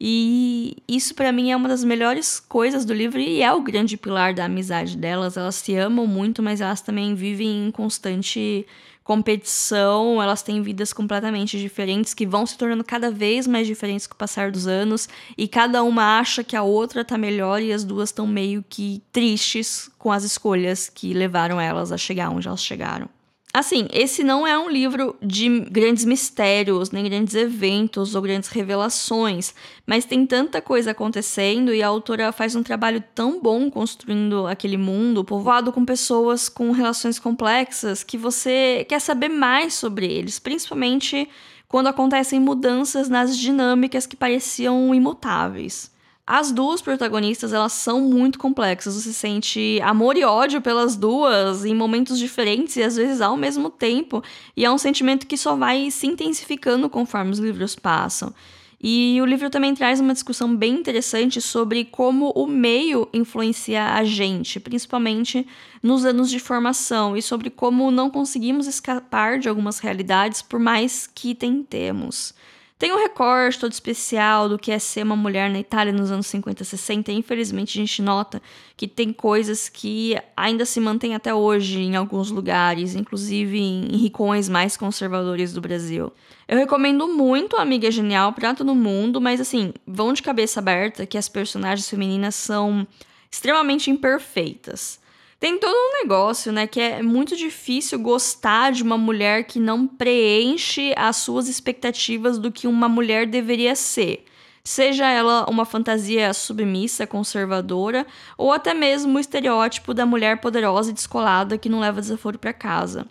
e 0.00 0.76
isso 0.86 1.14
para 1.14 1.32
mim 1.32 1.50
é 1.50 1.56
uma 1.56 1.68
das 1.68 1.82
melhores 1.82 2.38
coisas 2.38 2.84
do 2.84 2.94
livro 2.94 3.18
e 3.18 3.42
é 3.42 3.52
o 3.52 3.60
grande 3.60 3.96
pilar 3.96 4.32
da 4.32 4.44
amizade 4.44 4.96
delas. 4.96 5.36
Elas 5.36 5.56
se 5.56 5.74
amam 5.74 6.06
muito, 6.06 6.42
mas 6.42 6.60
elas 6.60 6.80
também 6.80 7.14
vivem 7.14 7.66
em 7.66 7.70
constante 7.70 8.64
competição, 9.02 10.22
elas 10.22 10.42
têm 10.42 10.60
vidas 10.60 10.92
completamente 10.92 11.58
diferentes 11.58 12.12
que 12.12 12.26
vão 12.26 12.44
se 12.44 12.58
tornando 12.58 12.84
cada 12.84 13.10
vez 13.10 13.46
mais 13.46 13.66
diferentes 13.66 14.06
com 14.06 14.12
o 14.12 14.18
passar 14.18 14.52
dos 14.52 14.66
anos 14.66 15.08
e 15.36 15.48
cada 15.48 15.82
uma 15.82 16.18
acha 16.18 16.44
que 16.44 16.54
a 16.54 16.62
outra 16.62 17.02
tá 17.02 17.16
melhor 17.16 17.62
e 17.62 17.72
as 17.72 17.84
duas 17.84 18.10
estão 18.10 18.26
meio 18.26 18.62
que 18.68 19.02
tristes 19.10 19.90
com 19.98 20.12
as 20.12 20.24
escolhas 20.24 20.90
que 20.90 21.14
levaram 21.14 21.58
elas 21.58 21.90
a 21.90 21.96
chegar 21.96 22.28
onde 22.28 22.46
elas 22.46 22.62
chegaram. 22.62 23.08
Assim, 23.52 23.88
esse 23.90 24.22
não 24.22 24.46
é 24.46 24.58
um 24.58 24.68
livro 24.68 25.16
de 25.22 25.60
grandes 25.70 26.04
mistérios, 26.04 26.90
nem 26.90 27.04
grandes 27.04 27.34
eventos 27.34 28.14
ou 28.14 28.20
grandes 28.20 28.50
revelações, 28.50 29.54
mas 29.86 30.04
tem 30.04 30.26
tanta 30.26 30.60
coisa 30.60 30.90
acontecendo 30.90 31.72
e 31.72 31.82
a 31.82 31.88
autora 31.88 32.30
faz 32.30 32.54
um 32.54 32.62
trabalho 32.62 33.02
tão 33.14 33.40
bom 33.40 33.70
construindo 33.70 34.46
aquele 34.46 34.76
mundo, 34.76 35.24
povoado 35.24 35.72
com 35.72 35.84
pessoas 35.84 36.48
com 36.48 36.72
relações 36.72 37.18
complexas, 37.18 38.04
que 38.04 38.18
você 38.18 38.84
quer 38.86 39.00
saber 39.00 39.28
mais 39.28 39.72
sobre 39.74 40.06
eles, 40.06 40.38
principalmente 40.38 41.26
quando 41.66 41.86
acontecem 41.86 42.38
mudanças 42.38 43.08
nas 43.08 43.36
dinâmicas 43.36 44.06
que 44.06 44.16
pareciam 44.16 44.94
imutáveis. 44.94 45.90
As 46.30 46.52
duas 46.52 46.82
protagonistas, 46.82 47.54
elas 47.54 47.72
são 47.72 48.02
muito 48.02 48.38
complexas. 48.38 48.94
Você 48.94 49.14
sente 49.14 49.80
amor 49.82 50.14
e 50.14 50.24
ódio 50.24 50.60
pelas 50.60 50.94
duas 50.94 51.64
em 51.64 51.74
momentos 51.74 52.18
diferentes 52.18 52.76
e 52.76 52.82
às 52.82 52.96
vezes 52.96 53.22
ao 53.22 53.34
mesmo 53.34 53.70
tempo. 53.70 54.22
E 54.54 54.62
é 54.62 54.70
um 54.70 54.76
sentimento 54.76 55.26
que 55.26 55.38
só 55.38 55.56
vai 55.56 55.90
se 55.90 56.06
intensificando 56.06 56.90
conforme 56.90 57.30
os 57.30 57.38
livros 57.38 57.74
passam. 57.74 58.34
E 58.78 59.18
o 59.22 59.24
livro 59.24 59.48
também 59.48 59.74
traz 59.74 60.00
uma 60.00 60.12
discussão 60.12 60.54
bem 60.54 60.74
interessante 60.74 61.40
sobre 61.40 61.86
como 61.86 62.30
o 62.36 62.46
meio 62.46 63.08
influencia 63.10 63.94
a 63.94 64.04
gente, 64.04 64.60
principalmente 64.60 65.46
nos 65.82 66.04
anos 66.04 66.28
de 66.28 66.38
formação, 66.38 67.16
e 67.16 67.22
sobre 67.22 67.48
como 67.48 67.90
não 67.90 68.10
conseguimos 68.10 68.66
escapar 68.66 69.38
de 69.38 69.48
algumas 69.48 69.78
realidades 69.78 70.42
por 70.42 70.60
mais 70.60 71.06
que 71.06 71.34
tentemos. 71.34 72.34
Tem 72.78 72.92
um 72.92 72.96
recorte 72.96 73.58
todo 73.58 73.72
especial 73.72 74.48
do 74.48 74.56
que 74.56 74.70
é 74.70 74.78
ser 74.78 75.02
uma 75.02 75.16
mulher 75.16 75.50
na 75.50 75.58
Itália 75.58 75.92
nos 75.92 76.12
anos 76.12 76.28
50 76.28 76.62
e 76.62 76.66
60, 76.66 77.10
e 77.10 77.16
infelizmente 77.16 77.76
a 77.76 77.80
gente 77.80 78.00
nota 78.00 78.40
que 78.76 78.86
tem 78.86 79.12
coisas 79.12 79.68
que 79.68 80.16
ainda 80.36 80.64
se 80.64 80.78
mantêm 80.78 81.12
até 81.12 81.34
hoje 81.34 81.80
em 81.80 81.96
alguns 81.96 82.30
lugares, 82.30 82.94
inclusive 82.94 83.58
em 83.58 83.96
ricões 83.96 84.48
mais 84.48 84.76
conservadores 84.76 85.52
do 85.52 85.60
Brasil. 85.60 86.12
Eu 86.46 86.56
recomendo 86.56 87.08
muito 87.08 87.56
a 87.56 87.62
Amiga 87.62 87.90
Genial 87.90 88.32
para 88.32 88.54
todo 88.54 88.72
mundo, 88.76 89.20
mas 89.20 89.40
assim, 89.40 89.72
vão 89.84 90.12
de 90.12 90.22
cabeça 90.22 90.60
aberta 90.60 91.04
que 91.04 91.18
as 91.18 91.28
personagens 91.28 91.90
femininas 91.90 92.36
são 92.36 92.86
extremamente 93.28 93.90
imperfeitas. 93.90 95.00
Tem 95.40 95.56
todo 95.56 95.72
um 95.72 96.02
negócio, 96.02 96.50
né, 96.50 96.66
que 96.66 96.80
é 96.80 97.00
muito 97.00 97.36
difícil 97.36 97.98
gostar 98.00 98.72
de 98.72 98.82
uma 98.82 98.98
mulher 98.98 99.44
que 99.44 99.60
não 99.60 99.86
preenche 99.86 100.92
as 100.96 101.16
suas 101.18 101.48
expectativas 101.48 102.38
do 102.38 102.50
que 102.50 102.66
uma 102.66 102.88
mulher 102.88 103.24
deveria 103.24 103.76
ser. 103.76 104.24
Seja 104.64 105.08
ela 105.08 105.48
uma 105.48 105.64
fantasia 105.64 106.34
submissa, 106.34 107.06
conservadora, 107.06 108.04
ou 108.36 108.52
até 108.52 108.74
mesmo 108.74 109.16
o 109.16 109.20
estereótipo 109.20 109.94
da 109.94 110.04
mulher 110.04 110.40
poderosa 110.40 110.90
e 110.90 110.94
descolada 110.94 111.56
que 111.56 111.68
não 111.68 111.78
leva 111.78 112.00
desaforo 112.00 112.38
para 112.38 112.52
casa. 112.52 113.06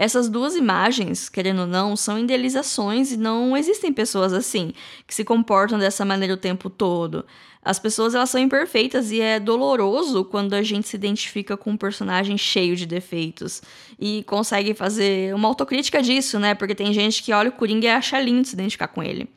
Essas 0.00 0.28
duas 0.28 0.54
imagens, 0.54 1.28
querendo 1.28 1.62
ou 1.62 1.66
não, 1.66 1.96
são 1.96 2.16
idealizações 2.16 3.10
e 3.10 3.16
não 3.16 3.56
existem 3.56 3.92
pessoas 3.92 4.32
assim, 4.32 4.72
que 5.04 5.12
se 5.12 5.24
comportam 5.24 5.76
dessa 5.76 6.04
maneira 6.04 6.34
o 6.34 6.36
tempo 6.36 6.70
todo. 6.70 7.26
As 7.60 7.80
pessoas 7.80 8.14
elas 8.14 8.30
são 8.30 8.40
imperfeitas 8.40 9.10
e 9.10 9.20
é 9.20 9.40
doloroso 9.40 10.24
quando 10.24 10.54
a 10.54 10.62
gente 10.62 10.86
se 10.86 10.94
identifica 10.94 11.56
com 11.56 11.72
um 11.72 11.76
personagem 11.76 12.38
cheio 12.38 12.76
de 12.76 12.86
defeitos 12.86 13.60
e 13.98 14.22
consegue 14.22 14.72
fazer 14.72 15.34
uma 15.34 15.48
autocrítica 15.48 16.00
disso, 16.00 16.38
né? 16.38 16.54
Porque 16.54 16.76
tem 16.76 16.92
gente 16.92 17.20
que 17.20 17.32
olha 17.32 17.50
o 17.50 17.52
Coringa 17.52 17.88
e 17.88 17.90
acha 17.90 18.20
lindo 18.20 18.46
se 18.46 18.54
identificar 18.54 18.86
com 18.86 19.02
ele. 19.02 19.28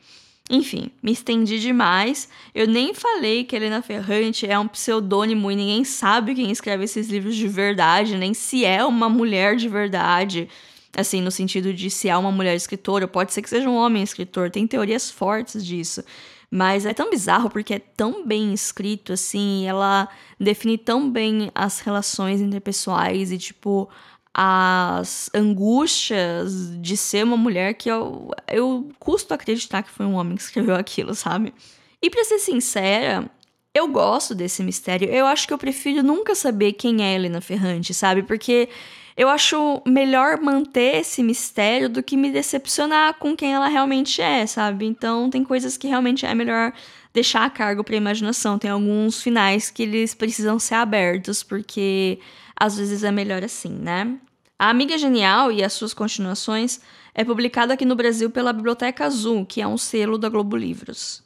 Enfim, 0.54 0.90
me 1.02 1.12
estendi 1.12 1.58
demais. 1.58 2.28
Eu 2.54 2.66
nem 2.66 2.92
falei 2.92 3.42
que 3.42 3.56
Helena 3.56 3.80
Ferrante 3.80 4.46
é 4.46 4.58
um 4.58 4.68
pseudônimo 4.68 5.50
e 5.50 5.56
ninguém 5.56 5.82
sabe 5.82 6.34
quem 6.34 6.50
escreve 6.50 6.84
esses 6.84 7.08
livros 7.08 7.34
de 7.34 7.48
verdade, 7.48 8.18
nem 8.18 8.34
se 8.34 8.62
é 8.62 8.84
uma 8.84 9.08
mulher 9.08 9.56
de 9.56 9.66
verdade. 9.66 10.50
Assim, 10.94 11.22
no 11.22 11.30
sentido 11.30 11.72
de 11.72 11.88
se 11.88 12.10
é 12.10 12.16
uma 12.18 12.30
mulher 12.30 12.54
escritora, 12.54 13.08
pode 13.08 13.32
ser 13.32 13.40
que 13.40 13.48
seja 13.48 13.66
um 13.66 13.76
homem 13.76 14.02
escritor, 14.02 14.50
tem 14.50 14.66
teorias 14.66 15.10
fortes 15.10 15.64
disso. 15.64 16.04
Mas 16.50 16.84
é 16.84 16.92
tão 16.92 17.08
bizarro 17.08 17.48
porque 17.48 17.72
é 17.72 17.78
tão 17.78 18.26
bem 18.26 18.52
escrito, 18.52 19.14
assim, 19.14 19.66
ela 19.66 20.06
define 20.38 20.76
tão 20.76 21.10
bem 21.10 21.50
as 21.54 21.80
relações 21.80 22.42
interpessoais 22.42 23.32
e, 23.32 23.38
tipo, 23.38 23.88
as 24.34 25.28
angústias 25.34 26.70
de 26.80 26.96
ser 26.96 27.24
uma 27.24 27.36
mulher 27.36 27.74
que 27.74 27.90
eu, 27.90 28.30
eu 28.48 28.88
custo 28.98 29.34
acreditar 29.34 29.82
que 29.82 29.90
foi 29.90 30.06
um 30.06 30.14
homem 30.14 30.36
que 30.36 30.42
escreveu 30.42 30.74
aquilo, 30.74 31.14
sabe? 31.14 31.52
E 32.00 32.08
para 32.08 32.24
ser 32.24 32.38
sincera, 32.38 33.30
eu 33.74 33.88
gosto 33.88 34.34
desse 34.34 34.62
mistério. 34.62 35.08
Eu 35.08 35.26
acho 35.26 35.46
que 35.46 35.52
eu 35.52 35.58
prefiro 35.58 36.02
nunca 36.02 36.34
saber 36.34 36.72
quem 36.72 37.04
é 37.04 37.14
Helena 37.14 37.40
Ferrante, 37.40 37.92
sabe? 37.92 38.22
Porque 38.22 38.68
eu 39.16 39.28
acho 39.28 39.82
melhor 39.86 40.40
manter 40.40 40.96
esse 40.96 41.22
mistério 41.22 41.88
do 41.88 42.02
que 42.02 42.16
me 42.16 42.30
decepcionar 42.30 43.14
com 43.18 43.36
quem 43.36 43.52
ela 43.52 43.68
realmente 43.68 44.20
é, 44.22 44.46
sabe? 44.46 44.86
Então 44.86 45.28
tem 45.28 45.44
coisas 45.44 45.76
que 45.76 45.86
realmente 45.86 46.24
é 46.24 46.34
melhor 46.34 46.72
deixar 47.12 47.44
a 47.44 47.50
cargo 47.50 47.84
para 47.84 47.96
imaginação. 47.96 48.58
Tem 48.58 48.70
alguns 48.70 49.22
finais 49.22 49.70
que 49.70 49.82
eles 49.82 50.14
precisam 50.14 50.58
ser 50.58 50.74
abertos, 50.74 51.42
porque 51.42 52.18
às 52.56 52.76
vezes 52.76 53.04
é 53.04 53.10
melhor 53.10 53.42
assim, 53.44 53.70
né? 53.70 54.16
A 54.58 54.70
Amiga 54.70 54.96
Genial 54.96 55.50
e 55.50 55.62
as 55.62 55.72
suas 55.72 55.92
continuações 55.92 56.80
é 57.14 57.24
publicada 57.24 57.74
aqui 57.74 57.84
no 57.84 57.96
Brasil 57.96 58.30
pela 58.30 58.52
Biblioteca 58.52 59.04
Azul, 59.04 59.44
que 59.44 59.60
é 59.60 59.66
um 59.66 59.76
selo 59.76 60.16
da 60.16 60.28
Globo 60.28 60.56
Livros. 60.56 61.22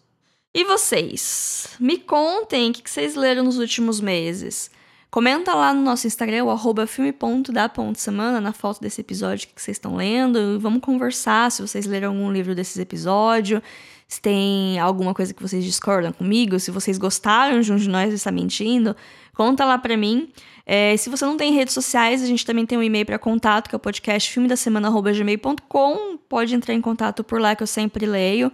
E 0.55 0.65
vocês? 0.65 1.69
Me 1.79 1.99
contem 1.99 2.71
o 2.71 2.73
que 2.73 2.91
vocês 2.91 3.15
leram 3.15 3.45
nos 3.45 3.59
últimos 3.59 4.01
meses. 4.01 4.71
Comenta 5.11 5.55
lá 5.55 5.73
no 5.73 5.83
nosso 5.83 6.07
Instagram, 6.07 6.45
o 6.45 6.51
arroba 6.51 6.87
filme.da.semana, 6.87 8.41
na 8.41 8.53
foto 8.53 8.81
desse 8.81 9.01
episódio 9.01 9.49
que 9.49 9.61
vocês 9.61 9.77
estão 9.77 9.97
lendo. 9.97 10.59
Vamos 10.59 10.81
conversar 10.81 11.51
se 11.51 11.63
vocês 11.63 11.87
leram 11.87 12.09
algum 12.09 12.33
livro 12.33 12.55
desses 12.55 12.79
episódios, 12.79 13.63
se 14.09 14.21
tem 14.21 14.79
alguma 14.79 15.13
coisa 15.13 15.35
que 15.35 15.43
vocês 15.43 15.65
discordam 15.65 16.13
comigo, 16.13 16.59
se 16.61 16.71
vocês 16.71 16.97
gostaram 16.97 17.61
de 17.61 17.73
um 17.73 17.77
de 17.77 17.89
nós 17.89 18.13
está 18.13 18.31
mentindo, 18.31 18.95
conta 19.35 19.65
lá 19.65 19.77
pra 19.79 19.97
mim. 19.97 20.29
É, 20.65 20.97
se 20.97 21.11
você 21.11 21.25
não 21.25 21.37
tem 21.37 21.53
redes 21.53 21.75
sociais, 21.75 22.23
a 22.23 22.27
gente 22.27 22.45
também 22.45 22.65
tem 22.65 22.79
um 22.79 22.83
e-mail 22.83 23.07
para 23.07 23.19
contato, 23.19 23.69
que 23.69 23.75
é 23.75 23.79
o 23.79 23.81
podcast 23.81 24.31
filme 24.31 24.49
da 24.49 24.57
semana@gmail.com. 24.57 26.19
Pode 26.29 26.55
entrar 26.55 26.75
em 26.75 26.81
contato 26.81 27.25
por 27.25 27.41
lá 27.41 27.55
que 27.57 27.63
eu 27.63 27.67
sempre 27.67 28.07
leio. 28.07 28.53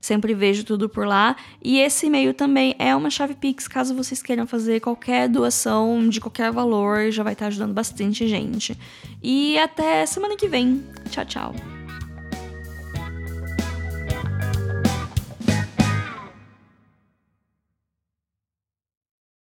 Sempre 0.00 0.34
vejo 0.34 0.64
tudo 0.64 0.88
por 0.88 1.06
lá. 1.06 1.36
E 1.62 1.78
esse 1.78 2.06
e-mail 2.06 2.34
também 2.34 2.74
é 2.76 2.94
uma 2.94 3.08
chave 3.08 3.34
Pix, 3.36 3.68
caso 3.68 3.94
vocês 3.94 4.20
queiram 4.20 4.48
fazer 4.48 4.80
qualquer 4.80 5.28
doação 5.28 6.08
de 6.08 6.20
qualquer 6.20 6.50
valor, 6.50 7.12
já 7.12 7.22
vai 7.22 7.34
estar 7.34 7.46
ajudando 7.46 7.72
bastante 7.72 8.26
gente. 8.26 8.76
E 9.22 9.56
até 9.58 10.04
semana 10.04 10.36
que 10.36 10.48
vem. 10.48 10.84
Tchau, 11.08 11.24
tchau. 11.24 11.81